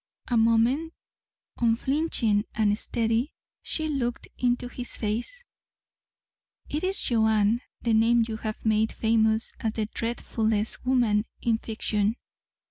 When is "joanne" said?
6.99-7.61